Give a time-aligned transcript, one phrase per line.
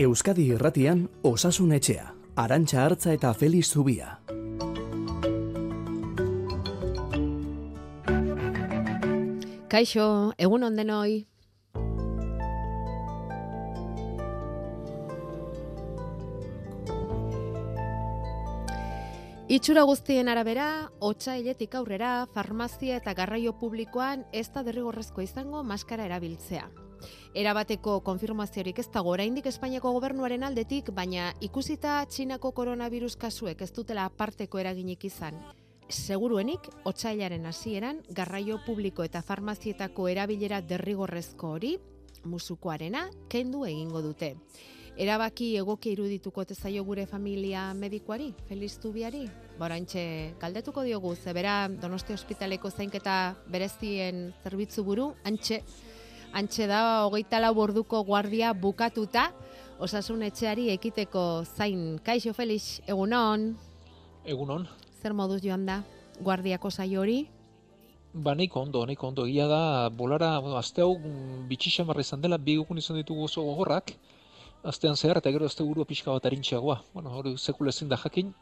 [0.00, 2.06] Euskadi Irratian Osasun Etxea,
[2.40, 4.14] Arantxa Hartza eta Feliz Zubia.
[9.68, 10.06] Kaixo,
[10.38, 11.26] egun ondenoi.
[19.52, 26.70] Itxura guztien arabera, otsailetik aurrera, farmazia eta garraio publikoan ez da derrigorrezko izango maskara erabiltzea.
[27.34, 34.04] Erabateko konfirmaziorik ez dago oraindik Espainiako gobernuaren aldetik, baina ikusita Txinako koronavirus kasuek ez dutela
[34.10, 35.38] aparteko eraginik izan.
[35.90, 41.78] Seguruenik, otsailaren hasieran garraio publiko eta farmazietako erabilera derrigorrezko hori,
[42.24, 44.36] musukoarena, kendu egingo dute
[45.00, 49.22] erabaki egoki irudituko tezaio gure familia medikuari, Feliz Zubiari?
[49.58, 50.02] Borantxe,
[50.40, 53.14] galdetuko diogu, zebera Donosti Hospitaleko zainketa
[53.48, 55.62] berezien zerbitzu buru, antxe,
[56.32, 59.30] antxe da hogeita lau borduko guardia bukatuta,
[59.78, 61.98] osasun etxeari ekiteko zain.
[62.04, 63.54] Kaixo, Feliz, egunon?
[64.24, 64.68] Egunon.
[65.00, 65.82] Zer moduz joan da,
[66.20, 67.20] guardiako saio hori?
[68.12, 69.26] Ba, nahiko ondo, nahiko ondo.
[69.26, 70.96] Ia da, bolara, azte hau,
[71.48, 73.94] bitxixamarra izan dela, bi izan ditugu oso gogorrak,
[74.64, 76.82] astean zehar eta gero azte burua pixka bat arintxeagoa.
[76.92, 78.34] Bueno, hori sekul ezin da jakin,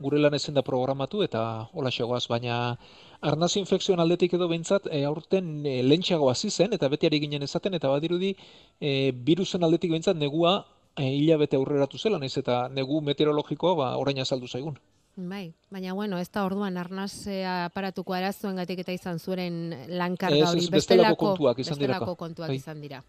[0.00, 2.76] gure lan ezin da programatu eta hola xegoaz, baina
[3.22, 7.74] arnaz infekzioan aldetik edo behintzat e, aurten e, lentxeago hasi zen eta betiari ginen ezaten
[7.78, 8.34] eta badirudi
[8.80, 10.64] e, virusen aldetik behintzat negua
[10.96, 14.78] e, hilabete aurreratu zela, naiz eta negu meteorologikoa ba, orain azaldu zaigun.
[15.16, 17.28] Bai, baina bueno, ez da orduan arnaz
[17.68, 20.66] aparatuko arazuen gatik eta izan zuren lankarga hori.
[20.72, 21.94] bestelako kontuak izan dira.
[21.94, 22.56] Bestelako kontuak bai.
[22.58, 23.04] izan dira.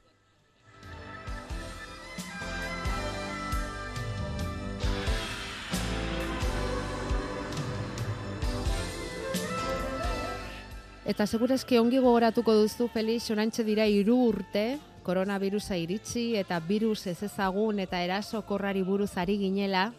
[11.05, 17.19] Eta segurazki ongi gogoratuko duzu, Felix, orantxe dira hiru urte, koronavirusa iritsi eta virus ez
[17.27, 19.91] ezagun eta eraso korrari buruz ari ginela.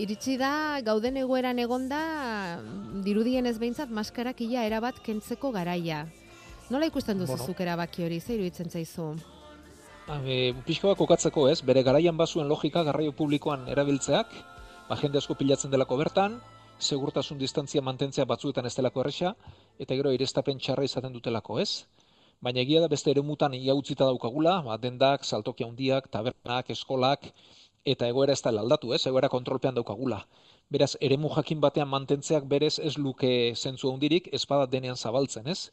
[0.00, 1.98] Iritsi da, gauden egoeran egonda,
[3.04, 6.06] dirudien ez behintzat, maskarak ia erabat kentzeko garaia.
[6.72, 7.60] Nola ikusten duzu bueno.
[7.66, 9.10] erabaki hori, zeiru itzen zaizu?
[10.08, 14.32] Habe, pixko bat kokatzeko ez, bere garaian bazuen logika garraio publikoan erabiltzeak,
[14.88, 16.40] ba, jende asko pilatzen delako bertan,
[16.80, 19.34] segurtasun distantzia mantentzea batzuetan ez delako erresa,
[19.78, 21.84] eta gero irestapen txarra izaten dutelako, ez?
[22.44, 27.30] Baina egia da beste eremutan ia utzita daukagula, ba, dendak, saltoki handiak, tabernak, eskolak,
[27.84, 29.04] eta egoera ez da aldatu, ez?
[29.06, 30.24] Egoera kontrolpean daukagula.
[30.72, 35.70] Beraz, eremu jakin batean mantentzeak berez ez luke zentzu handirik, ez bada denean zabaltzen, ez?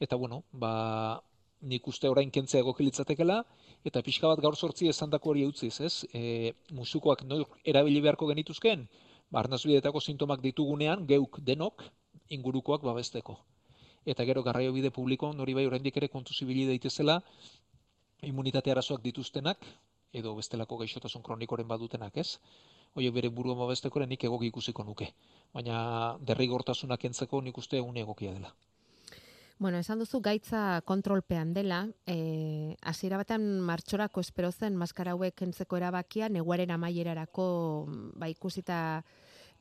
[0.00, 1.20] Eta bueno, ba,
[1.60, 3.42] nik uste orain kentzea egokilitzatekela,
[3.84, 6.04] eta pixka bat gaur sortzi esan dako hori utziz, ez?
[6.14, 8.86] E, musukoak no, erabili beharko genituzken,
[9.34, 11.84] barnazbidetako sintomak ditugunean, geuk denok,
[12.30, 13.38] ingurukoak babesteko.
[14.06, 17.20] Eta gero garraio bide publiko, nori bai oraindik ere kontu zibili daitezela,
[18.22, 19.66] immunitate arazoak dituztenak,
[20.12, 22.38] edo bestelako gaixotasun kronikoren badutenak, ez?
[22.96, 25.12] Oio bere burua babesteko nik egoki ikusiko nuke.
[25.52, 28.54] Baina derrigortasunak entzeko nik uste egun egokia dela.
[29.58, 35.76] Bueno, esan duzu gaitza kontrolpean dela, eh, hasiera batean martxorako espero zen maskara hauek entzeko
[35.76, 37.46] erabakia neguaren amaierarako
[38.14, 39.04] ba ikusita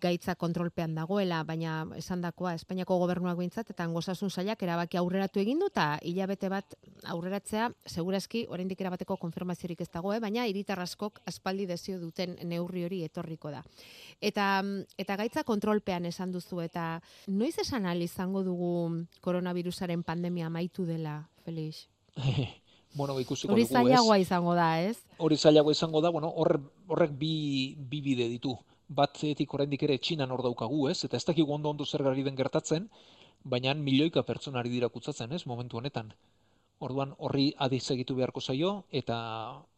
[0.02, 5.70] gaitza kontrolpean dagoela, baina esandakoa Espainiako gobernuak behintzat eta angosasun sailak erabaki aurreratu egin du
[5.72, 6.76] eta hilabete bat
[7.14, 10.20] aurreratzea segurazki oraindik erabateko konfirmaziorik ez dago, eh?
[10.22, 13.64] baina hiritar askok aspaldi desio duten neurri hori etorriko da.
[14.22, 14.62] Eta
[14.98, 18.72] eta gaitza kontrolpean esan duzu eta noiz esan al izango dugu
[19.22, 21.88] koronavirusaren pandemia amaitu dela, Felix?
[22.98, 23.72] bueno, ikusiko dugu, ez?
[23.72, 24.98] Hori zailagoa izango da, ez?
[25.18, 28.58] Hori zailagoa izango da, bueno, horrek bi, bi bide ditu
[28.88, 31.04] batzetik oraindik ere txinan hor daukagu, ez?
[31.06, 32.90] Eta ez dakigu ondo ondo zer gari den gertatzen,
[33.44, 35.46] baina milioika pertsonari dira kutsatzen, ez?
[35.46, 36.14] Momentu honetan.
[36.80, 39.18] Orduan horri adiz egitu beharko zaio eta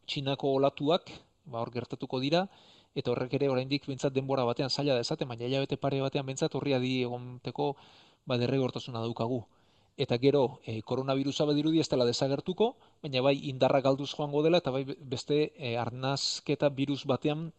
[0.06, 1.10] txinako olatuak
[1.46, 2.44] ba hor gertatuko dira
[2.94, 6.54] eta horrek ere oraindik bintzat denbora batean zaila da esaten, baina hilabete pare batean bintzat
[6.54, 7.74] horri adi egonteko
[8.26, 9.44] ba derregortasuna daukagu.
[10.00, 14.70] Eta gero, e, koronavirusa badirudi ez dela desagertuko, baina bai indarra galduz joango dela, eta
[14.70, 17.50] bai beste e, arnazketa virus batean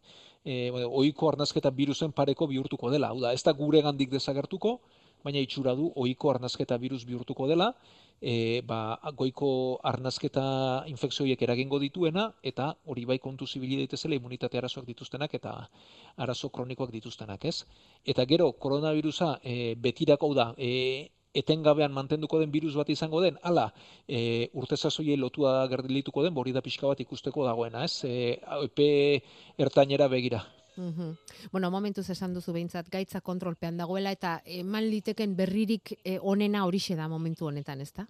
[0.43, 3.09] e, oiko arnazketa virusen pareko bihurtuko dela.
[3.09, 4.79] Hau da, ez da gure gandik desagertuko,
[5.23, 7.71] baina itxura du oiko arnazketa virus bihurtuko dela,
[8.21, 10.43] e, ba, goiko arnazketa
[10.89, 15.55] infekzioiek eragingo dituena, eta hori bai kontu zibili daitezela immunitate arazoak dituztenak eta
[16.17, 17.65] arazo kronikoak dituztenak, ez?
[18.05, 23.72] Eta gero, koronavirusa e, betirako da, e, etengabean mantenduko den virus bat izango den, ala,
[24.07, 28.04] e, urte zazoiei lotua gerdilituko den, bori da pixka bat ikusteko dagoena, ez?
[28.06, 28.89] E, epe
[29.57, 30.44] ertainera begira.
[30.78, 31.13] Mm
[31.51, 36.95] Bueno, momentuz esan duzu behintzat gaitza kontrolpean dagoela eta eman liteken berririk e, onena horixe
[36.95, 38.07] da momentu honetan, ezta?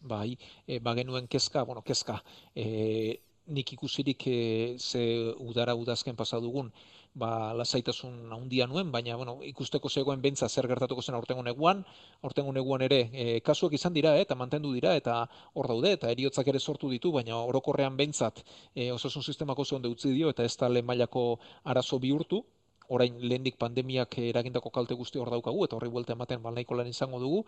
[0.00, 0.36] Bai,
[0.66, 2.20] e, ba genuen kezka, bueno, kezka,
[2.54, 6.72] e, nik ikusirik e, ze udara udazken pasa dugun,
[7.14, 11.84] ba, lasaitasun handia nuen, baina bueno, ikusteko zegoen bentza zer gertatuko zen aurtengo neguan,
[12.22, 15.20] aurtengo neguan ere e, kasuak izan dira, eta mantendu dira, eta
[15.54, 18.42] hor daude, eta eriotzak ere sortu ditu, baina orokorrean bentzat
[18.74, 22.42] e, osasun sistemako zonde utzi dio, eta ez da lehen mailako arazo bihurtu,
[22.88, 27.22] orain lehendik pandemiak eragindako kalte guzti hor daukagu, eta horri buelta ematen balnaiko lan izango
[27.22, 27.44] dugu,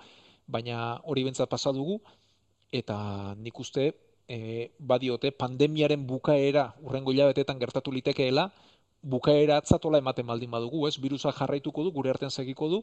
[0.46, 1.98] baina hori bentzat pasa dugu,
[2.72, 3.90] eta nik uste
[4.28, 8.48] e, badiote pandemiaren bukaera urrengo hilabetetan gertatu litekeela,
[9.02, 10.96] bukaera atzatola ematen baldin badugu, ez?
[10.98, 12.82] Birusa jarraituko du, gure artean segiko du,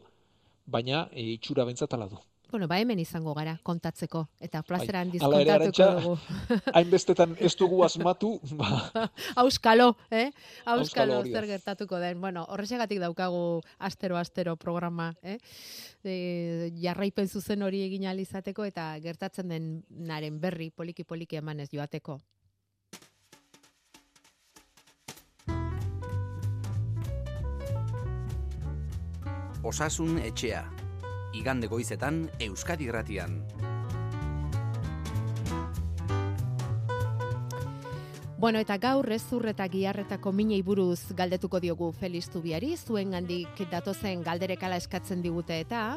[0.66, 2.22] baina e, itxura bentzatala du.
[2.54, 6.12] Bueno, ba hemen izango gara kontatzeko eta plazera handiz kontatuko dugu.
[6.78, 8.68] Hainbestetan ez dugu asmatu, ba.
[9.42, 10.28] Auskalo, eh?
[10.76, 12.22] Auskalo, zer gertatuko den.
[12.22, 15.40] Bueno, horrexegatik daukagu astero astero programa, eh?
[16.06, 22.20] E, jarraipen zuzen hori egin izateko eta gertatzen den naren berri poliki poliki emanez joateko.
[29.64, 30.66] Osasun etxea
[31.34, 33.38] igande goizetan Euskadi Gratian.
[38.38, 44.22] Bueno, eta gaur ez zurreta giarretako minei buruz galdetuko diogu Feliz Zubiari, zuen gandik datozen
[44.28, 45.96] galderekala eskatzen digute eta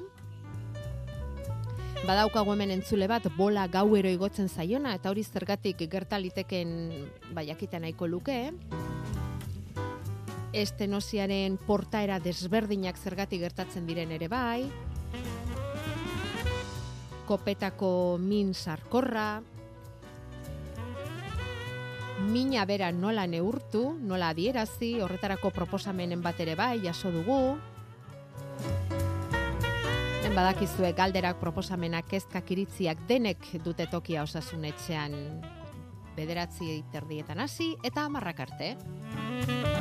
[2.06, 6.70] badaukago hemen entzule bat bola gauero igotzen zaiona eta hori zergatik gertaliteken
[7.34, 8.38] baiakita nahiko luke.
[10.56, 14.70] Estenosiaren portaera desberdinak zergatik gertatzen diren ere bai
[17.26, 19.42] kopetako min sarkorra,
[22.30, 27.58] mina bera nola neurtu, nola adierazi, horretarako proposamenen bat ere bai, jaso dugu.
[30.26, 35.18] En badakizue galderak proposamenak kezkak iritziak denek dute tokia osasunetxean
[36.16, 39.75] bederatzi terdietan hasi eta amarrak arte.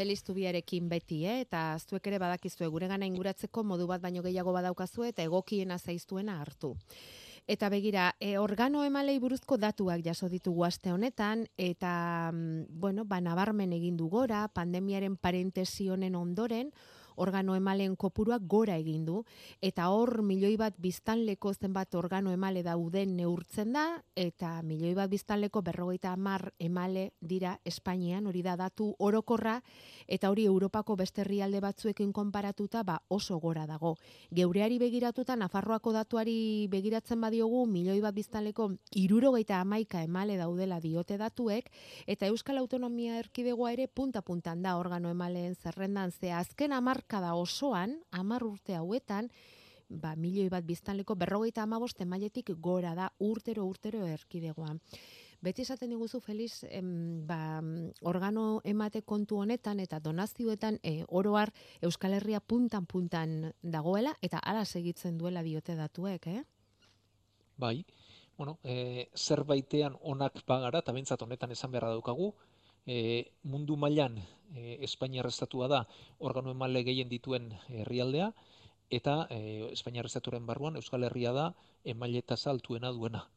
[0.00, 1.42] Feliz Tubiarekin beti, eh?
[1.44, 6.38] eta zuek ere badakizue gure gana inguratzeko modu bat baino gehiago badaukazue eta egokiena zaiztuena
[6.40, 6.70] hartu.
[7.50, 13.20] Eta begira, e, organo emalei buruzko datuak jaso ditugu aste honetan, eta, mm, bueno, ba,
[13.20, 16.72] nabarmen egin du gora, pandemiaren parentesi honen ondoren,
[17.20, 19.20] organo emalen kopuruak gora egin du
[19.60, 23.86] eta hor milioi bat biztanleko zenbat organo emale dauden neurtzen da
[24.16, 29.60] eta milioi bat biztanleko berrogeita hamar emale dira Espainian hori da datu orokorra
[30.10, 33.94] eta hori Europako beste herrialde batzuekin konparatuta ba oso gora dago.
[34.34, 41.70] Geureari begiratuta Nafarroako datuari begiratzen badiogu milioi bat biztanleko irurogeita hamaika emale daudela diote datuek
[42.06, 47.96] eta Euskal Autonomia Erkidegoa ere punta-puntan da organo emaleen zerrendan ze azken amar da osoan,
[48.10, 49.30] amar urte hauetan,
[49.88, 54.80] ba, milioi bat biztanleko berrogeita amaboste mailetik gora da urtero urtero erkidegoan.
[55.40, 57.62] Beti esaten diguzu, Feliz, em, ba,
[58.04, 65.16] organo emate kontu honetan eta donazioetan e, oroar Euskal Herria puntan-puntan dagoela eta ala segitzen
[65.16, 66.42] duela diote datuek, eh?
[67.56, 67.86] Bai,
[68.36, 72.34] bueno, e, zerbaitean onak bagara, eta bentsat honetan esan beharra daukagu,
[72.84, 74.20] e, mundu mailan
[74.52, 75.86] e, Espainiar estatua da
[76.18, 78.34] organo emale gehien dituen herrialdea
[78.90, 81.52] eta e, Espainiar estaturen barruan Euskal Herria da
[81.84, 83.28] emaileta saltuena duena.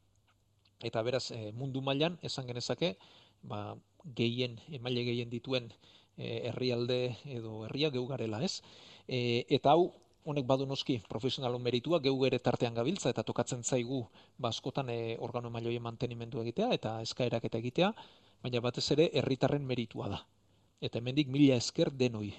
[0.82, 2.96] Eta beraz e, mundu mailan esan genezake
[3.42, 3.76] ba,
[4.16, 5.70] gehien emaile gehien dituen
[6.16, 8.62] e, herrialde edo herria geu garela, ez?
[9.08, 9.92] E, eta hau
[10.24, 14.06] honek badu noski profesionalon meritua geu ere tartean gabiltza eta tokatzen zaigu
[14.38, 17.92] ba askotan e, organo emailoien mantenimendu egitea eta eskaerak eta egitea
[18.42, 20.24] baina batez ere herritarren meritua da.
[20.80, 22.32] Eta hemendik mila esker denoi.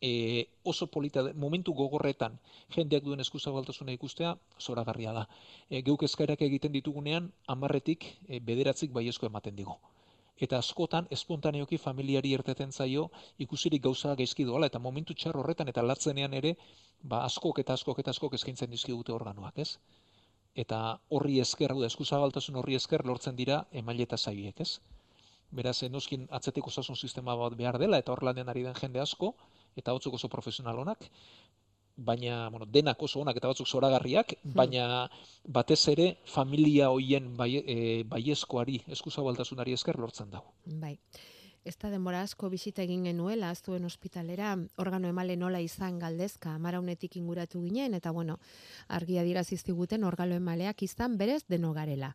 [0.00, 2.38] E, oso polita, momentu gogorretan
[2.72, 5.24] jendeak duen eskuzabaltasuna ikustea, zoragarria da.
[5.68, 9.76] E, geuk eskaerak egiten ditugunean, amarretik e, bederatzik baiezko ematen digo.
[10.40, 13.10] Eta askotan, espontaneoki familiari erteten zaio,
[13.44, 16.54] ikusirik gauza gaizki doala, eta momentu txar horretan eta latzenean ere,
[17.02, 19.76] ba askok eta askok eta askok eskaintzen dizkigute organoak, ez?
[20.64, 20.78] Eta
[21.10, 24.80] horri esker, hau da, eskuzabaltasun horri esker lortzen dira emaileta zaiek, ez?
[25.50, 29.34] beraz enoskin atzetik osasun sistema bat behar dela eta hor lanen ari den jende asko
[29.76, 31.10] eta batzuk oso profesional onak
[32.00, 34.54] baina bueno, denak oso onak eta batzuk zoragarriak, hmm.
[34.56, 35.10] baina
[35.44, 37.76] batez ere familia hoien bai, e,
[38.08, 40.54] baiezkoari eskuzabaltasunari esker lortzen dago.
[40.64, 40.96] Bai.
[41.60, 47.18] Ez da demora asko bisita egin genuela, aztuen ospitalera, organo emale nola izan galdezka, maraunetik
[47.20, 48.38] inguratu ginen, eta bueno,
[48.88, 52.14] argia dira ziztiguten organo emaleak izan berez denogarela.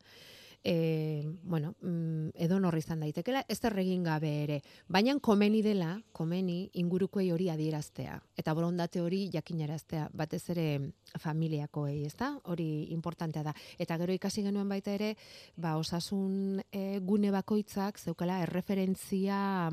[0.65, 4.61] E, bueno, mm, edo norri izan daitekela, ez egin gabe ere.
[4.89, 8.17] Baina komeni dela, komeni ingurukoei hori adieraztea.
[8.35, 10.91] Eta borondate hori jakinaraztea, batez ere
[11.21, 12.31] familiakoei, ez da?
[12.45, 13.53] Hori importantea da.
[13.77, 15.15] Eta gero ikasi genuen baita ere,
[15.55, 19.69] ba, osasun e, gune bakoitzak, zeukala, erreferentzia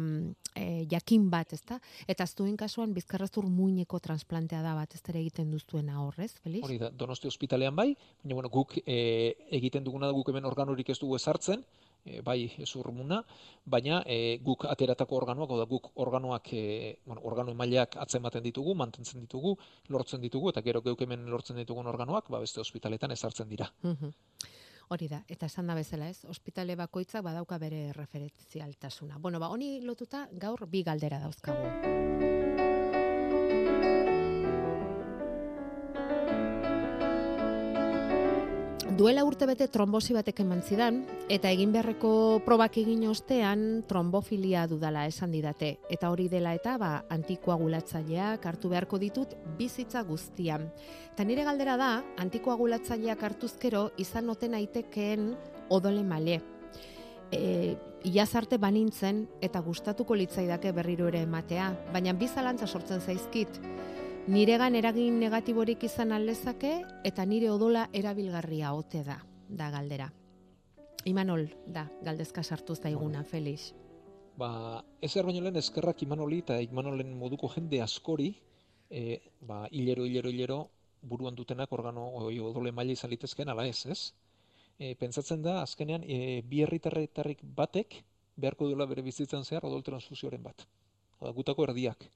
[0.54, 1.80] e, jakin bat, ez da?
[2.06, 6.66] Eta zuen kasuan, bizkarraztur muineko transplantea da bat, ez egiten duztuena horrez, Felix?
[6.68, 10.44] Hori da, donosti ospitalean bai, baina bueno, guk e, egiten duguna da guk hemen
[10.82, 11.64] organori ez dugu ezartzen,
[12.04, 13.22] e, bai ezurrumuna,
[13.64, 19.20] baina e, guk ateratako organoak, oda guk organoak, e, bueno, organo emaileak atzematen ditugu, mantentzen
[19.20, 19.56] ditugu,
[19.88, 23.70] lortzen ditugu, eta gero geuk hemen lortzen ditugun organoak, ba beste ospitaletan ezartzen dira.
[24.88, 29.18] Hori da, eta esan da bezala ez, ospitale bakoitzak badauka bere referentzialtasuna.
[29.18, 32.61] Bueno, ba, honi lotuta gaur bi galdera dauzkagu.
[38.92, 40.98] Duela urte bete trombosi batek eman zidan,
[41.32, 45.78] eta egin beharreko probak egin ostean trombofilia dudala esan didate.
[45.88, 50.66] Eta hori dela eta ba, antikoagulatzaileak hartu beharko ditut bizitza guztian.
[51.08, 55.30] Eta nire galdera da, antikoagulatzaileak hartuzkero izan noten aitekeen
[55.72, 56.42] odole male.
[57.32, 57.72] E,
[58.04, 63.56] iazarte banintzen eta gustatuko litzaidake berriro ere ematea, baina bizalantza sortzen zaizkit
[64.28, 66.72] niregan eragin negatiborik izan aldezake
[67.04, 69.16] eta nire odola erabilgarria ote da,
[69.48, 70.06] da galdera.
[71.10, 73.72] Imanol, da, galdezka sartu zaiguna, Felix.
[74.38, 78.30] Ba, ez baino lehen eskerrak Imanoli eta Imanolen moduko jende askori,
[78.88, 80.60] e, ba, hilero, hilero, hilero,
[81.02, 84.12] buruan dutenak organo oi, odole maila izan litezken, ala ez, ez?
[84.78, 87.98] E, pentsatzen da, azkenean, e, bi herritarretarrik batek,
[88.36, 90.68] beharko duela bere bizitzen zehar odol transfusioaren bat.
[91.18, 92.06] Oda, gutako erdiak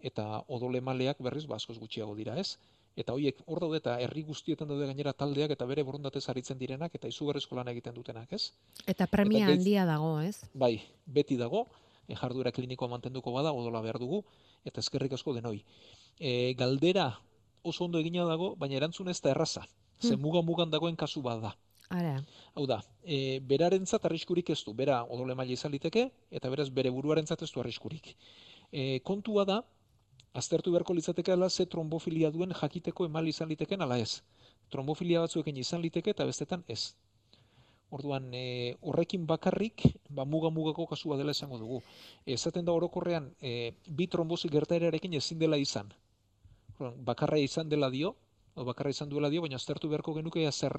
[0.00, 2.56] eta odole maleak berriz ba askoz gutxiago dira, ez?
[2.98, 6.94] Eta hoiek hor daude eta herri guztietan daude gainera taldeak eta bere borondatez aritzen direnak
[6.94, 8.50] eta izugarrizko lan egiten dutenak, ez?
[8.86, 10.42] Eta premia handia dago, ez?
[10.54, 11.66] Bai, beti dago,
[12.08, 14.24] e, jarduera klinikoa mantenduko bada odola behar dugu
[14.66, 15.62] eta eskerrik asko denoi.
[16.18, 17.12] E, galdera
[17.62, 19.66] oso ondo egina dago, baina erantzun ez da erraza.
[20.00, 20.22] Ze hmm.
[20.22, 21.54] muga mugan dagoen kasu bada.
[21.90, 22.20] Ara.
[22.54, 26.92] Hau da, e, berarentzat arriskurik ez du, bera odole maila izan liteke, eta beraz bere
[26.94, 28.14] buruarentzat ez du arriskurik.
[28.70, 29.58] E, kontua da,
[30.32, 34.22] aztertu beharko litzatekeela ze trombofilia duen jakiteko emal izan liteken ala ez.
[34.70, 36.94] Trombofilia batzuekin izan liteke eta bestetan ez.
[37.90, 41.80] Orduan, e, horrekin bakarrik, ba, muga-mugako kasua dela esango dugu.
[42.24, 45.90] Ezaten da orokorrean, e, bi trombosi gertaerarekin ezin dela izan.
[46.76, 48.14] Orduan, bakarra izan dela dio,
[48.54, 50.76] o bakarra izan duela dio, baina aztertu beharko genuke zer,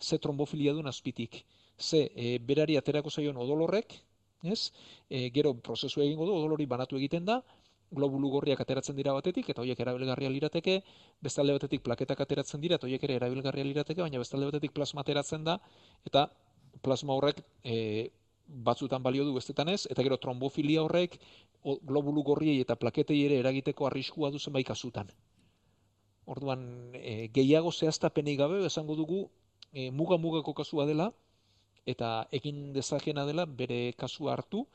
[0.00, 1.44] ze trombofilia duen azpitik.
[1.78, 3.96] Ze, e, berari aterako zaion odolorrek,
[4.42, 4.72] ez?
[5.08, 7.40] E, gero prozesu egingo du, odolori banatu egiten da,
[7.90, 10.80] globulu gorriak ateratzen dira batetik eta hoiek erabilgarria lirateke,
[11.22, 15.44] bestalde batetik plaketak ateratzen dira eta hoiek ere erabilgarria lirateke, baina bestalde batetik plasma ateratzen
[15.44, 15.58] da
[16.06, 16.28] eta
[16.82, 18.10] plasma horrek e,
[18.46, 21.18] batzutan balio du bestetan ez, eta gero trombofilia horrek
[21.86, 25.10] globulu gorriei eta plaketei ere eragiteko arriskua du zenbait kasutan.
[26.30, 26.62] Orduan,
[26.94, 29.24] e, gehiago zehaztapenei gabe esango dugu
[29.72, 31.10] e, muga-mugako kasua dela
[31.86, 34.66] eta egin dezakena dela bere kasua hartu,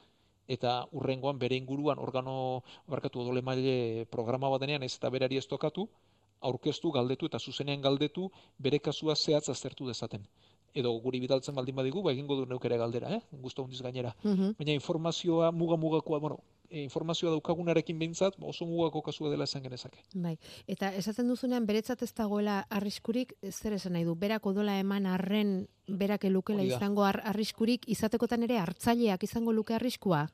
[0.47, 5.47] eta urrengoan bere inguruan organo barkatu odole maile programa bat denean ez eta berari ez
[5.47, 5.87] tokatu,
[6.41, 10.27] aurkeztu galdetu eta zuzenean galdetu bere kasua zehatz aztertu dezaten.
[10.75, 13.21] Edo guri bidaltzen baldin badigu, ba egingo du neukere galdera, eh?
[13.31, 14.13] Gusto hundiz gainera.
[14.23, 14.55] Mhm.
[14.59, 20.03] Baina informazioa muga mugakoa, bueno, informazioa daukagunarekin behintzat, ba, oso mugako kasua dela esan genezake.
[20.13, 20.37] Bai.
[20.67, 24.15] Eta esaten duzunean beretzat ez dagoela arriskurik, zer esan nahi du?
[24.15, 30.27] Berak odola eman arren berak elukela izango arriskurik izatekotan ere hartzaileak izango luke arriskua?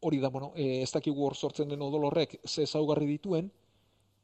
[0.00, 3.50] hori da, bueno, e, ez dakigu hor sortzen den odol horrek ze ezaugarri dituen,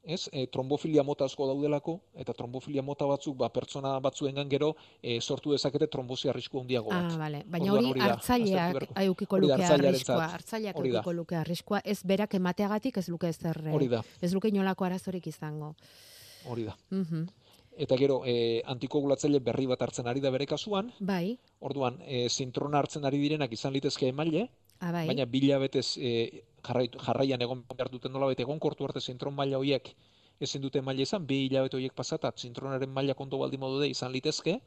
[0.06, 0.28] ez?
[0.32, 5.52] E, trombofilia mota asko daudelako eta trombofilia mota batzuk ba pertsona batzuengan gero e, sortu
[5.52, 7.12] dezakete trombosi arrisku handiago bat.
[7.12, 7.42] Ah, vale.
[7.46, 13.28] Baina hori hartzaileak aukiko luke arriskua, hartzaileak aukiko luke arriskua, ez berak emateagatik ez luke
[13.28, 13.60] ezer.
[13.72, 14.02] Hori da.
[14.20, 15.74] Ez luke inolako arazorik izango.
[16.46, 16.76] Hori da.
[16.90, 17.26] Mhm.
[17.76, 20.94] Eta gero, e, antikoagulatzaile berri bat hartzen ari da bere kasuan.
[20.98, 21.36] Bai.
[21.60, 24.48] Orduan, e, zintrona hartzen ari direnak izan litezke emaile,
[24.80, 25.06] Ah, bai.
[25.08, 29.58] Baina bila betez e, jarraian egon behar duten nola bete egon kortu arte zintron maila
[29.58, 29.94] horiek
[30.40, 34.58] ezin dute maila izan, bi hilabete horiek pasatat zintronaren maila konto baldi modu izan litezke,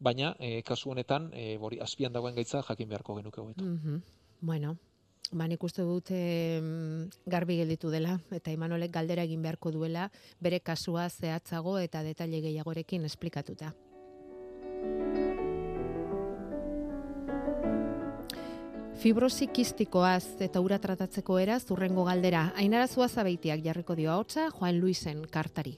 [0.00, 3.64] baina e, kasu honetan e, bori, azpian dagoen gaitza jakin beharko genuke hobeto.
[3.64, 4.02] Mm
[4.44, 4.76] Bueno,
[5.32, 6.60] ba nik uste dut e,
[7.24, 13.04] garbi gelditu dela eta Imanolek galdera egin beharko duela bere kasua zehatzago eta detaile gehiagorekin
[13.08, 13.72] esplikatuta.
[19.04, 22.46] Fibrosi kistikoaz eta ura tratatzeko era zurrengo galdera.
[22.56, 25.74] Ainara zua zabeitiak jarriko dio hotza Juan Luisen kartari.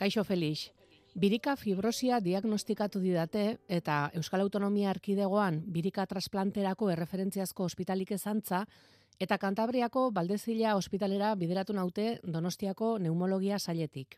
[0.00, 0.70] Kaixo Felix.
[1.12, 8.62] Birika fibrosia diagnostikatu didate eta Euskal Autonomia Erkidegoan birika trasplanterako erreferentziazko ospitalik ezantza
[9.20, 14.16] eta Kantabriako Baldezila ospitalera bideratu naute Donostiako neumologia sailetik.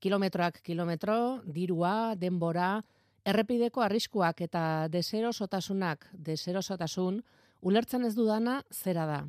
[0.00, 2.78] Kilometroak kilometro, dirua, denbora,
[3.28, 7.20] errepideko arriskuak eta deserosotasunak, deserosotasun,
[7.60, 9.20] ulertzen ez dudana zera da.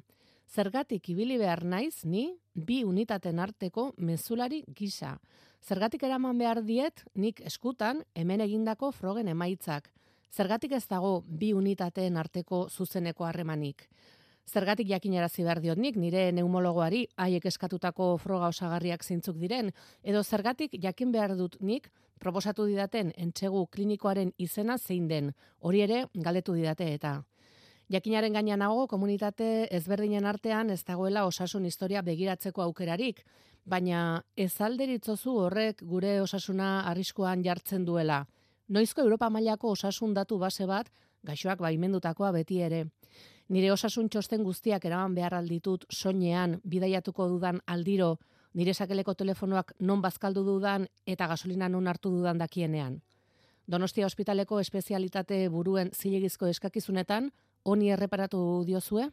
[0.50, 5.20] Zergatik ibili behar naiz ni bi unitaten arteko mezulari gisa.
[5.62, 9.92] Zergatik eraman behar diet nik eskutan hemen egindako frogen emaitzak.
[10.34, 13.88] Zergatik ez dago bi unitateen arteko zuzeneko harremanik.
[14.50, 19.70] Zergatik jakinarazi behar diot nik nire neumologoari haiek eskatutako froga osagarriak zintzuk diren
[20.02, 25.34] edo zergatik jakin behar dut nik proposatu didaten entsegu klinikoaren izena zein den.
[25.60, 27.20] Hori ere galdetu didate eta
[27.90, 33.24] Jakinaren gaina nago komunitate ezberdinen artean ez dagoela osasun historia begiratzeko aukerarik,
[33.66, 38.28] baina ez alderitzozu horrek gure osasuna arriskuan jartzen duela.
[38.70, 40.92] Noizko Europa mailako osasun datu base bat
[41.26, 42.86] gaixoak baimendutakoa beti ere.
[43.50, 48.20] Nire osasun txosten guztiak eraman behar alditut soinean bidaiatuko dudan aldiro,
[48.54, 53.02] nire sakeleko telefonoak non bazkaldu dudan eta gasolina non hartu dudan dakienean.
[53.66, 57.32] Donostia ospitaleko espezialitate buruen zilegizko eskakizunetan,
[57.70, 59.06] honi erreparatu diozue,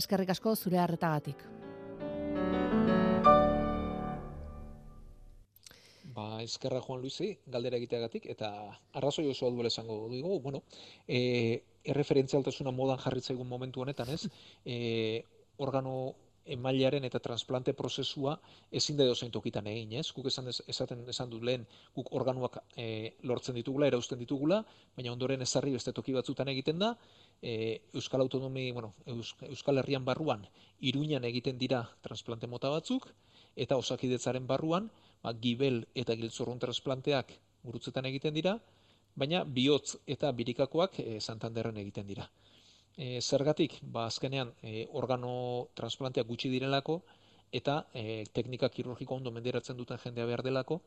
[0.00, 1.42] eskerrik asko zure harretagatik.
[6.12, 8.50] Ba, eskerra Juan Luisi, galdera egiteagatik, eta
[8.98, 10.62] arrazoi oso duela esango dugu, bueno,
[11.06, 14.26] e, erreferentzialtasuna modan jarritzaigun momentu honetan, ez?
[14.72, 15.24] E,
[15.62, 16.14] organo
[16.46, 18.34] emailearen eta transplante prozesua
[18.70, 20.08] ezin da dozein tokitan egin, ez?
[20.14, 24.62] Guk esan esaten esan dut lehen guk organuak e, lortzen ditugula, erauzten ditugula,
[24.96, 26.92] baina ondoren ezarri beste toki batzutan egiten da,
[27.42, 30.46] e, Euskal Autonomi, bueno, Euskal Herrian barruan
[30.80, 33.08] Iruinan egiten dira transplante mota batzuk
[33.56, 34.90] eta osakidetzaren barruan,
[35.22, 38.56] ba, gibel eta giltzorrun transplanteak gurutzetan egiten dira,
[39.14, 42.30] baina bihotz eta birikakoak e, Santanderren egiten dira
[42.96, 47.02] e, zergatik, ba, azkenean e, organo transplanteak gutxi direlako,
[47.52, 50.80] eta e, teknika kirurgiko ondo menderatzen duten jendea behar delako,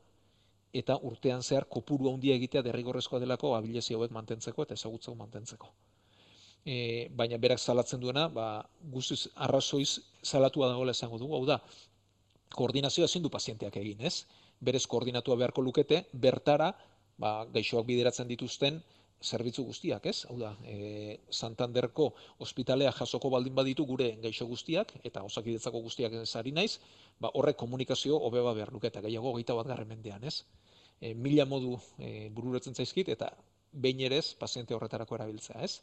[0.76, 5.70] eta urtean zehar kopuru handia egitea derrigorrezkoa delako abilezi hauek mantentzeko eta ezagutzeko mantentzeko.
[6.66, 8.46] E, baina berak salatzen duena, ba,
[8.92, 11.60] guztiz arrazoiz salatua dagoela esango dugu, hau da,
[12.56, 14.26] koordinazioa ezin du pazienteak egin, ez?
[14.60, 16.72] Berez koordinatua beharko lukete, bertara,
[17.18, 18.82] ba, gaixoak bideratzen dituzten,
[19.22, 20.24] zerbitzu guztiak, ez?
[20.28, 22.10] Hau da, e, Santanderko
[22.44, 26.78] ospitalea jasoko baldin baditu gure gaixo guztiak, eta osakidetzako guztiak ezari naiz,
[27.20, 30.44] ba, horrek komunikazio hobeba behar luke, eta gehiago gaita bat garren mendean, ez?
[31.00, 33.32] E, mila modu e, bururetzen zaizkit, eta
[33.72, 35.80] behin ere ez, paziente horretarako erabiltzea, ez?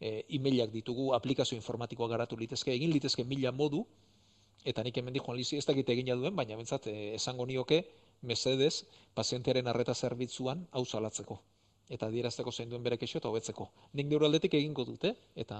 [0.00, 3.86] E, e ditugu, aplikazio informatikoa garatu litezke, egin litezke mila modu,
[4.64, 7.84] eta nik hemen joan lizi ez dakit egin duen, baina bentsat, e, esango nioke,
[8.22, 11.53] mesedez, pazientearen arreta zerbitzuan hau salatzeko
[11.88, 13.68] eta adierazteko zein duen bere kexo eta hobetzeko.
[13.92, 15.58] Nik neuro aldetik egingo dute, eta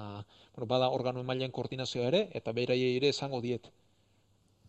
[0.55, 3.71] bueno, bada organo emailean koordinazioa ere, eta beraiei ere esango diet.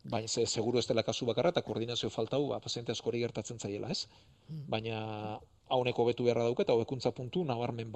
[0.06, 3.89] Baina ze, seguru ez dela kasu bakarra, eta koordinazio faltau, ba, paziente askori gertatzen zaiela,
[3.89, 4.08] ez?
[4.48, 4.65] Hmm.
[4.76, 5.00] Baina
[5.70, 7.91] hauneko betu beharra dauke, eta hobekuntza puntu nabarmen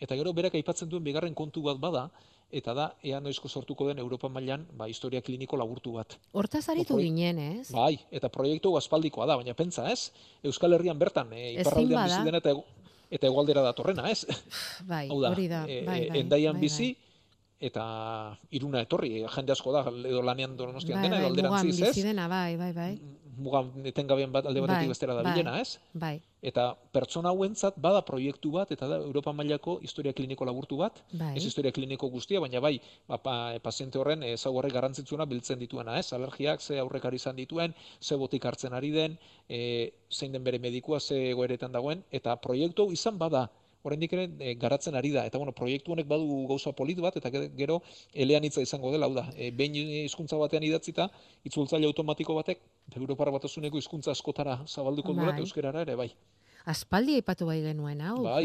[0.00, 2.08] Eta gero berak aipatzen duen bigarren kontu bat bada,
[2.50, 6.16] eta da ea noizko sortuko den Europa mailan ba historia kliniko laburtu bat.
[6.32, 7.70] Hortaz aritu ginen, ez?
[7.74, 10.10] Bai, eta proiektu aspaldikoa da, baina pentsa, ez?
[10.42, 12.56] Euskal Herrian bertan e, iparraldean bizi den eta
[13.10, 14.24] eta egualdera datorrena, ez?
[14.90, 15.64] Bai, hori da.
[15.66, 16.92] E, bai, bai, endaian bai, bizi
[17.60, 17.84] eta
[18.56, 22.14] iruna etorri, jende asko da edo lanean donostian dena, edo alderantziz, ez?
[22.16, 22.92] Bai, bai, bai
[23.40, 25.78] mugan etengabean bat alde batetik bai, bestera da bai, bilena, ez?
[25.92, 26.14] Bai.
[26.50, 31.32] Eta pertsona hauentzat bada proiektu bat eta da Europa mailako historia kliniko laburtu bat, bai.
[31.36, 32.76] ez historia kliniko guztia, baina bai,
[33.08, 36.12] ba, pa, paziente horren ezaugarri garrantzitsuena biltzen dituena, ez?
[36.16, 41.00] Alergiak ze aurrekari izan dituen, ze botik hartzen ari den, e, zein den bere medikua
[41.00, 43.48] ze egoeretan dagoen eta proiektu izan bada
[43.82, 45.24] oraindik ere e, garatzen ari da.
[45.28, 47.80] Eta bueno proiektu honek badu gauza polit bat eta gero
[48.14, 49.06] elean hitza izango dela.
[49.06, 51.08] Hau da e, behin hizkuntza batean idatzita
[51.44, 52.60] itzultzaile automatiko batek
[52.96, 55.40] Europar batasuneko hizkuntza askotara zabalduko duela bai.
[55.46, 56.10] euskerara ere bai.
[56.68, 58.44] Aspaldi aipatu bai genuen, hau, bai,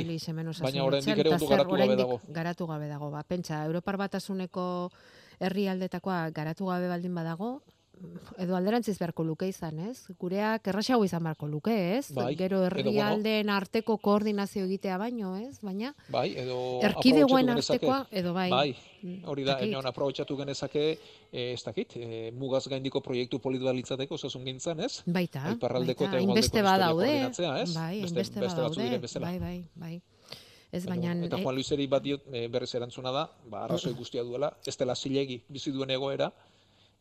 [0.63, 2.19] baina oraindik ere ondo garatu gabe dago.
[2.31, 4.65] Garatu gabe dago, ba, pentsa, Europar batasuneko
[5.43, 7.49] herrialdetakoa garatu gabe baldin badago,
[8.41, 10.07] edo alderantziz beharko luke izan, ez?
[10.19, 12.09] Gureak erraxago izan beharko luke, ez?
[12.15, 15.59] Bai, Gero herrialdeen arteko koordinazio egitea baino, ez?
[15.65, 18.49] Baina bai, edo erkidegoen artekoa edo bai.
[18.53, 19.93] Bai, mm, hori da, ene hona
[20.45, 20.85] genezake,
[21.31, 25.03] eh, ez dakit, eh, mugaz gaindiko proiektu politua litzateko osasun gintzen, ez?
[25.05, 27.31] Baita, Iparraldeko baita, inbeste badaude,
[27.73, 30.01] bai, inbeste badaude, bai, bai, bai.
[30.75, 31.13] Ez baina...
[31.25, 34.95] Eta Juan Luiseri bat diot, eh, berrez erantzuna da, ba, arrazoi guztia duela, ez dela
[34.95, 36.31] zilegi bizi duen egoera,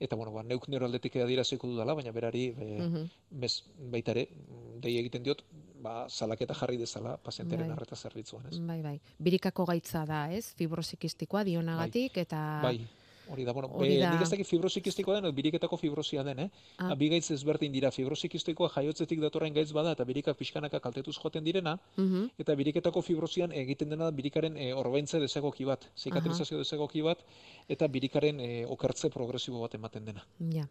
[0.05, 3.11] eta bueno, ba, neuk nero aldetik adieraziko dudala, baina berari be, Mhm.
[3.31, 4.29] bez, baita ere,
[4.81, 5.45] dei egiten diot,
[5.85, 7.77] ba, salaketa jarri dezala pazientearen Bai.
[7.77, 8.59] arreta zerbitzuan, ez?
[8.61, 9.01] Bai, bai.
[9.19, 10.55] Birikako gaitza da, ez?
[10.55, 12.87] Fibrosikistikoa dionagatik eta Bai,
[13.29, 14.11] hori da, bueno, Hori da.
[14.13, 16.49] nik ez dakit fibrosikistikoa den, biriketako fibrosia den, eh?
[16.79, 16.95] Ah.
[16.95, 21.79] Bi gaitz ezberdin dira, fibrosikistikoa jaiotzetik datorren gaitz bada, eta birikak pixkanaka kaltetuz joaten direna,
[21.97, 22.31] Mhm.
[22.39, 27.25] eta biriketako fibrosian egiten dena birikaren e, orbaintze desegoki bat, zikatrizazio desegoki bat,
[27.69, 30.25] eta birikaren e, okertze progresibo bat ematen dena.
[30.53, 30.69] Ja.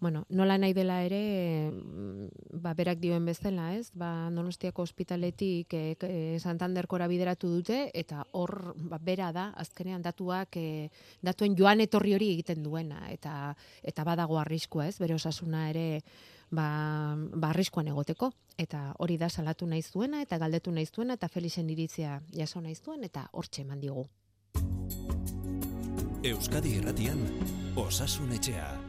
[0.00, 3.90] Bueno, nola nahi dela ere, mm, ba, berak dioen bezala, ez?
[3.94, 10.56] Ba, Donostiako ospitaletik e, e, Santanderkora bideratu dute, eta hor, ba, bera da, azkenean datuak,
[10.56, 10.90] e,
[11.22, 14.98] datuen joan etorri hori egiten duena, eta eta badago arriskua, ez?
[14.98, 16.02] Bere osasuna ere,
[16.50, 21.28] ba, ba arriskuan egoteko, eta hori da salatu nahi zuena, eta galdetu nahi zuena, eta
[21.28, 24.08] Felixen iritzia jaso nahi zuen, eta hortxe eman digu.
[26.24, 27.20] Euskadi Irratian
[27.76, 28.83] Osasun Etxea.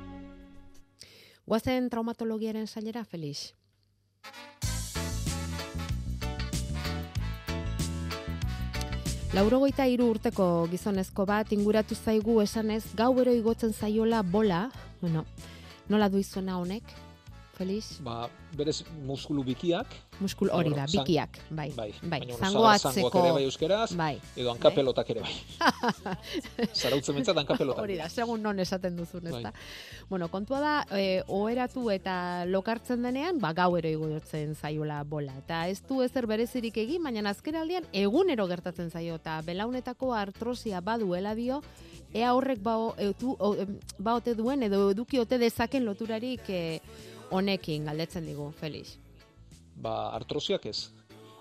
[1.46, 3.52] Guazen traumatologiaren sailera, Felix?
[9.36, 15.26] Laurogeita hiru urteko gizonezko bat inguratu zaigu esanez gauero igotzen zaiola bola, bueno,
[15.88, 16.22] nola du
[16.58, 16.84] honek,
[17.54, 18.02] Felix?
[18.02, 18.28] Ba,
[18.58, 19.86] berez muskulu bikiak,
[20.20, 23.44] Muskul hori da, bikiak, bai, bai, bai, baina bueno, zango zara- atzeko, zangoak ere bai
[23.44, 24.74] euskeraz, bai, edo Bai.
[24.76, 25.34] pelotak ere bai.
[26.74, 27.84] Zarautzen bentsat hanka pelotak.
[27.84, 29.52] Hori da, segun non esaten duzun, ezta.
[29.52, 30.06] Bai.
[30.10, 35.36] Bueno, kontua da, e, oheratu eta lokartzen denean, ba, gauero igotzen zaiola bola.
[35.44, 40.80] Eta ez du ezer berezirik egin, baina azken aldian egunero gertatzen zaio, eta belaunetako artrosia
[40.82, 41.62] baduela dio,
[42.14, 46.80] ea horrek ba, etu, em, ba ote duen, edo eduki ote dezaken loturarik e,
[47.32, 48.96] honekin galdetzen digu, Felix.
[49.76, 50.92] Ba, artrosiak ez.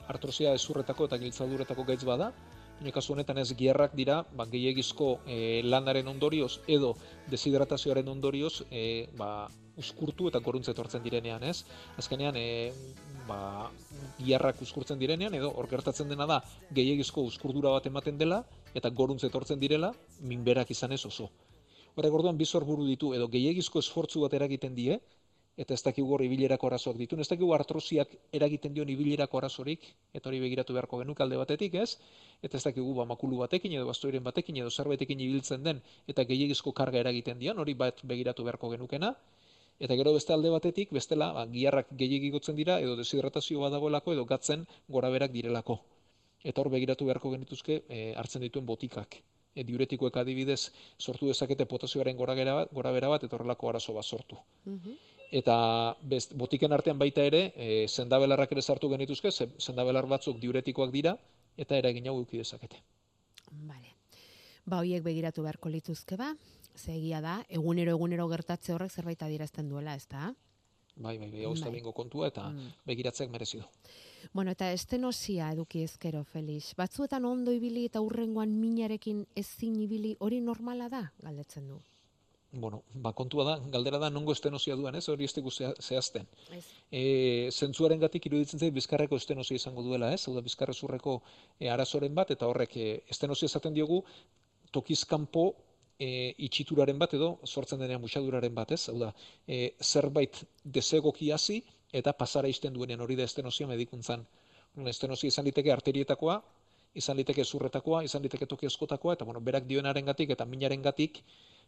[0.08, 2.32] Artrosia ezurretako eta giltzaduretako gaitz bada,
[2.78, 6.94] baina kasu honetan ez gierrak dira, ba, gehiagizko e, lanaren ondorioz edo
[7.30, 9.48] deshidratazioaren ondorioz e, ba,
[9.80, 11.64] uskurtu eta goruntze etortzen direnean, ez?
[11.98, 12.72] Azkenean, e,
[13.28, 13.70] ba,
[14.18, 16.42] giarrak uskurtzen direnean, edo hor gertatzen dena da,
[16.74, 18.42] gehiagizko uskurdura bat ematen dela,
[18.74, 21.30] eta goruntze etortzen direla, minberak izan ez oso.
[21.94, 24.98] Horrek orduan bi sorburu ditu, edo gehiagizko esfortzu bat eragiten die,
[25.56, 27.16] eta ez dakigu hor ibilerako arazoak ditu.
[27.20, 31.98] Ez dakigu artrosiak eragiten dion ibilerako arazorik, eta hori begiratu beharko genuk alde batetik, ez?
[32.42, 36.72] Eta ez dakigu ba, makulu batekin edo bastoiren batekin edo zerbaitekin ibiltzen den, eta gehiagizko
[36.72, 39.14] karga eragiten dion, hori bat begiratu beharko genukena.
[39.78, 44.66] Eta gero beste alde batetik, bestela, ba, giarrak gehiagigotzen dira, edo deshidratazio badagoelako, edo gatzen
[44.88, 45.80] goraberak direlako.
[46.44, 49.16] Eta hor begiratu beharko genituzke e, hartzen dituen botikak.
[49.54, 50.60] E, diuretikoek adibidez
[50.98, 54.38] sortu dezakete potasioaren gorabera bat, gorabera bat eta horrelako arazo bat sortu
[55.34, 55.56] eta
[56.06, 61.16] best, botiken artean baita ere, e, sendabelarrak ere sartu genituzke, ze, sendabelar batzuk diuretikoak dira,
[61.58, 62.78] eta eragin hau eduki dezakete.
[63.66, 63.90] Vale.
[64.64, 66.30] Ba, hoiek begiratu beharko lituzke ba,
[66.76, 70.30] ze egia da, egunero egunero gertatze horrek zerbait adierazten duela, ez da?
[70.96, 71.92] Bai, bai, bai, hau Bai.
[71.92, 72.72] kontua, eta Mm.
[72.86, 73.64] begiratzeak merezi du.
[74.32, 76.74] Bueno, eta estenosia eduki ezkero, Felix.
[76.76, 81.80] Batzuetan ondo ibili eta urrengoan minarekin ezin ibili hori normala da, galdetzen du.
[82.56, 85.08] Bueno, ba, kontua da, galdera da nongo estenosia duen, ez?
[85.10, 86.28] Hori ez dugu zehazten.
[86.86, 87.02] E,
[87.50, 90.20] zentzuaren gatik iruditzen zait bizkarreko estenosia izango duela, ez?
[90.28, 91.16] Hau da, bizkarrezurreko
[91.58, 94.04] e, arazoren bat, eta horrek e, estenosia esaten diogu
[94.70, 95.48] tokizkanpo
[95.98, 96.08] e,
[96.46, 98.84] itxituraren bat edo sortzen denean muxaduraren bat, ez?
[98.92, 99.10] Hau da,
[99.48, 100.44] e, zerbait
[100.78, 101.58] desegoki hasi
[101.90, 104.22] eta pasara isten duenean hori da estenosia medikuntzan.
[104.74, 106.40] Orduan, Estenosia izan liteke arterietakoa,
[106.94, 111.22] izan liteke zurretakoa, izan liteke toki askotakoa, eta bueno, berak dioenaren gatik eta minaren gatik,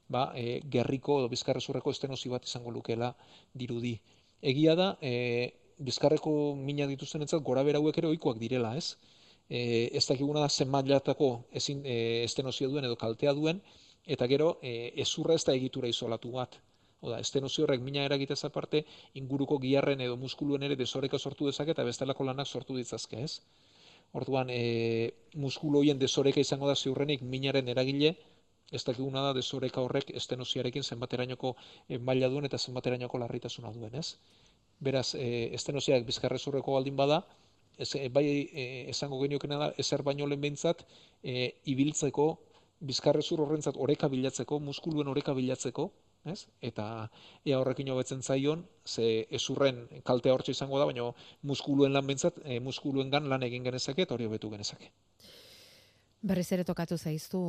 [0.09, 3.13] ba, e, gerriko edo bizkarrezurreko estenosi bat izango lukeela
[3.55, 3.97] dirudi.
[4.43, 8.97] Egia da, e, bizkarreko mina dituztenentzat gora hauek ere ohikoak direla, ez?
[9.49, 13.61] E, ez dakiguna da zen mailatako ezin e, estenosia duen edo kaltea duen,
[14.07, 16.59] eta gero e, ezurra ez da egitura isolatu bat.
[17.01, 18.85] Oda, estenozio horrek mina eragitez aparte,
[19.21, 23.41] inguruko giarren edo muskuluen ere desoreka sortu dezake eta bestelako lanak sortu ditzazke, ez?
[24.13, 28.15] Orduan, e, muskulu horien desoreka izango da ziurrenik minaren eragile,
[28.73, 31.55] ez dakiguna da desoreka horrek estenosiarekin zenbaterainoko
[31.89, 34.17] e, maila duen eta zenbaterainoko larritasuna duen, ez?
[34.81, 37.23] Beraz, e, estenosiak bizkarrezurreko baldin bada,
[37.79, 40.83] ez, e, bai e, esango geniokena da, ezer baino lehen behintzat,
[41.23, 42.29] e, ibiltzeko,
[42.81, 45.91] bizkarrezur horrentzat oreka bilatzeko, muskuluen oreka bilatzeko,
[46.27, 46.47] ez?
[46.61, 47.11] Eta
[47.45, 51.11] ea horrekin hobetzen zaion, ze ezurren kaltea hortxe izango da, baina
[51.43, 54.91] muskuluen lan behintzat, e, muskuluengan lan egin genezake eta hori hobetu genezake.
[56.27, 57.41] Berriz ere tokatu zaizu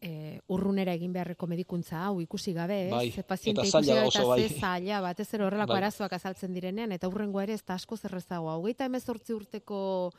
[0.00, 2.90] e, urrunera egin beharreko medikuntza hau ikusi gabe, ez?
[2.90, 4.48] Bai, Ze paziente ikusi gabe eta bai.
[4.48, 5.82] ze zaila, batez ere horrelako Bai.
[5.84, 8.56] arazoak azaltzen direnean, eta urrengo ere ez da asko zerrezagoa.
[8.56, 10.12] Hogeita hemezortzi urteko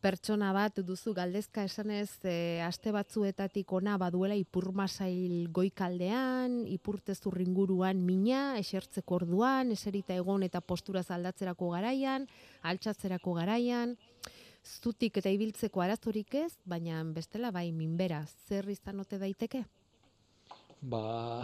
[0.00, 8.42] pertsona bat duzu galdezka esanez e, aste batzuetatik ona baduela ipurmasail goikaldean, ipurte zurringuruan mina,
[8.60, 12.28] esertzeko orduan, eserita egon eta postura aldatzerako garaian,
[12.62, 13.96] altxatzerako garaian,
[14.62, 19.64] zutik eta ibiltzeko arazorik ez, baina bestela bai minbera, zer izan ote daiteke?
[20.78, 21.42] Ba,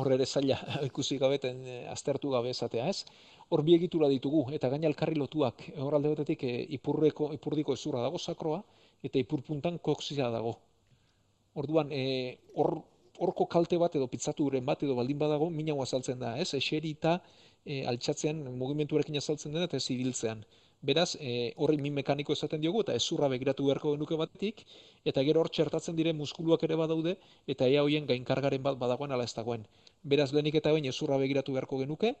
[0.00, 0.56] hor ere zaila
[0.88, 3.04] ikusi gabeten eh, aztertu gabe esatea ez
[3.52, 8.00] hor bi egitura ditugu eta gaina elkarri lotuak hor alde batetik e, ipurreko ipurdiko ezurra
[8.06, 8.62] dago sakroa
[9.02, 10.56] eta ipurpuntan koksila dago.
[11.60, 12.78] Orduan eh, hor
[13.22, 16.54] horko kalte bat edo pitzaturen bat edo baldin badago mina azaltzen da, ez?
[16.54, 17.18] Eserita
[17.64, 20.42] e, altxatzean mugimenduarekin azaltzen dena eta ez ibiltzean.
[20.82, 24.64] Beraz, e, horri min mekaniko esaten diogu eta ezurra begiratu beharko genuke batetik
[25.04, 27.14] eta gero hor txertatzen diren muskuluak ere badaude
[27.54, 29.68] eta ea hoien gainkargaren bat badagoen ala ez dagoen.
[30.02, 32.16] Beraz, lehenik eta bain ezurra begiratu beharko genuke,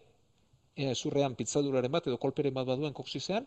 [0.76, 3.46] ezurrean pitzaduraren bat edo kolperen bat baduen koksizean,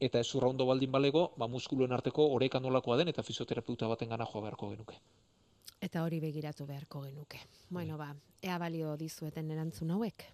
[0.00, 4.26] eta ezurra ondo baldin balego, ba, muskuluen arteko oreka nolakoa den eta fisioterapeuta baten gana
[4.26, 4.96] joa beharko genuke.
[5.80, 7.40] Eta hori begiratu beharko genuke.
[7.70, 10.24] Bueno, ba, ea balio dizueten erantzun hauek.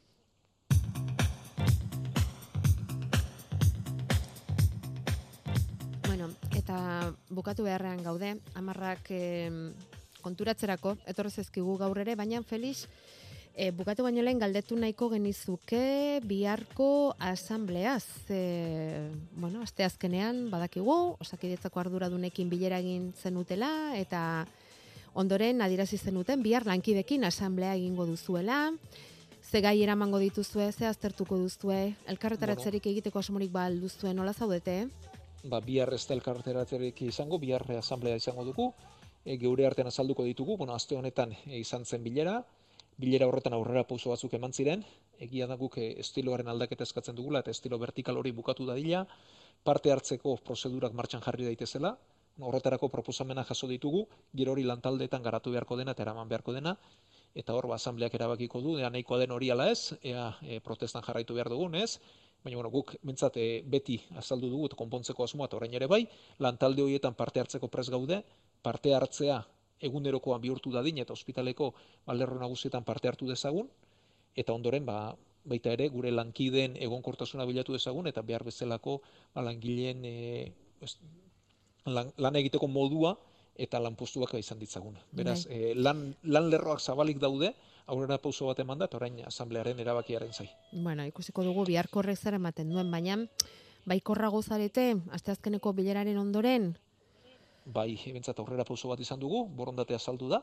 [6.07, 9.51] Bueno, eta bukatu beharrean gaude, amarrak eh,
[10.23, 12.87] konturatzerako, etorrez ezkigu gaur ere, baina Felix,
[13.57, 18.05] E, bukatu baino lehen galdetu nahiko genizuke biharko asambleaz.
[18.29, 24.21] E, bueno, aste azkenean badakigu, osakidetzako arduradunekin bilera egin zenutela eta
[25.17, 28.75] ondoren adirazi zenuten bihar lankidekin asamblea egingo duzuela.
[29.41, 32.93] Ze gai eramango dituzue, ze aztertuko duzue, elkarretaratzerik bueno.
[32.99, 34.91] egiteko asmorik ba duzue nola zaudete?
[35.45, 38.69] Ba, bihar ez da elkarretaratzerik izango, bihar asamblea izango dugu,
[39.25, 42.43] e, geure artean azalduko ditugu, bueno, aste honetan e, izan zen bilera,
[42.97, 44.85] bilera horretan aurrera pauso batzuk eman ziren,
[45.21, 49.05] egia da guk eh, estiloaren aldaketa eskatzen dugula eta estilo vertikal hori bukatu dadila,
[49.65, 51.97] parte hartzeko prozedurak martxan jarri daitezela,
[52.41, 54.07] horretarako proposamena jaso ditugu,
[54.37, 56.77] gero hori lantaldeetan garatu beharko dena eta eraman beharko dena,
[57.35, 61.05] eta hor, ba, asambleak erabakiko du, ea nahikoa den hori ala ez, ea e, protestan
[61.05, 61.99] jarraitu behar dugun ez,
[62.45, 66.05] baina bueno, guk mentzat e, beti azaldu dugu eta konpontzeko asmoa eta orain ere bai,
[66.39, 68.23] lantalde horietan parte hartzeko pres gaude,
[68.63, 69.43] parte hartzea
[69.81, 71.73] egunerokoan bihurtu dadin eta ospitaleko
[72.07, 73.69] balerro nagusietan parte hartu dezagun,
[74.37, 79.01] eta ondoren ba, baita ere gure lankideen egonkortasuna bilatu dezagun, eta behar bezalako
[79.35, 80.17] ba, langileen e,
[81.87, 83.17] lan, lan egiteko modua
[83.57, 84.99] eta lanpostuak izan ditzagun.
[85.17, 87.55] Beraz, e, lan, lan lerroak zabalik daude,
[87.87, 90.49] aurrera pauso bat eman da, eta orain asamblearen erabakiaren zai.
[90.73, 93.17] Bueno, ikusiko dugu biharko zer ematen duen, baina
[93.87, 96.75] baikorra gozarete, asteazkeneko bileraren ondoren,
[97.67, 100.41] bai ebentzat aurrera pauso bat izan dugu, borondatea saldu da,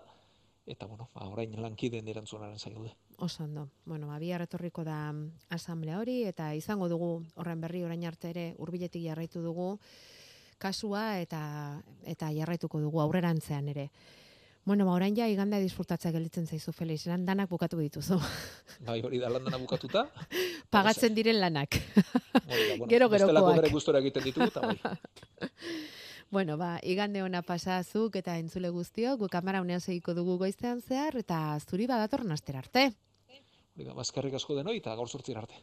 [0.66, 2.94] eta bueno, ba, orain lankideen erantzunaren zailude.
[3.18, 5.14] Osando, bueno, ba, bihar etorriko da
[5.50, 9.78] asamblea hori, eta izango dugu horren berri orain arte ere urbiletik jarraitu dugu
[10.64, 11.40] kasua eta
[12.08, 13.90] eta jarraituko dugu aurrerantzean ere.
[14.64, 18.16] Bueno, ba, orain ja iganda disfrutatzea gelditzen zaizu, Felix, lan danak bukatu dituzu.
[18.88, 20.06] Bai, hori da, lan bukatuta.
[20.74, 21.76] Pagatzen diren lanak.
[22.48, 23.18] Bueno, Gero, gerokoak.
[23.18, 25.52] Bestelako bere gustora egiten ditugu, eta bai.
[26.34, 31.14] Bueno, ba, igande ona pasazuk eta entzule guztiok, gu kamara unean segiko dugu goiztean zehar,
[31.20, 32.88] eta zuri badator naster arte.
[34.00, 35.62] Baskarrik asko denoi eta gaur sortzir arte.